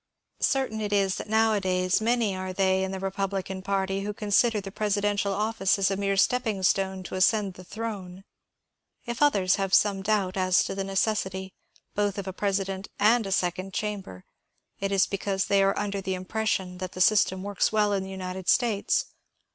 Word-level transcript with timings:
Certain 0.39 0.81
it 0.81 0.91
is 0.91 1.17
that 1.17 1.29
nowadays 1.29 2.01
many 2.01 2.35
are 2.35 2.53
they 2.53 2.83
in 2.83 2.89
the 2.91 2.99
republican 2.99 3.61
party 3.61 4.01
who 4.01 4.15
consider 4.15 4.59
the 4.59 4.71
presidential 4.71 5.31
office 5.31 5.77
as 5.77 5.91
a 5.91 5.95
mere 5.95 6.17
stepping 6.17 6.63
stone 6.63 7.03
to 7.03 7.13
ascend 7.13 7.53
the 7.53 7.63
throne. 7.63 8.23
If 9.05 9.21
others 9.21 9.57
have 9.57 9.75
some 9.75 10.01
doubt 10.01 10.37
as 10.37 10.63
to 10.63 10.73
the 10.73 10.83
necessity, 10.83 11.53
both 11.93 12.17
of 12.17 12.25
a 12.25 12.33
president 12.33 12.87
and 12.97 13.27
a 13.27 13.31
sec 13.31 13.59
ond 13.59 13.75
chamber, 13.75 14.23
it 14.79 14.91
is 14.91 15.05
because 15.05 15.45
they 15.45 15.61
are 15.61 15.77
under 15.77 16.01
the 16.01 16.15
impression 16.15 16.79
that 16.79 16.93
that 16.93 17.01
system 17.01 17.43
works 17.43 17.71
well 17.71 17.93
in 17.93 18.01
the 18.01 18.09
United 18.09 18.49
States. 18.49 19.05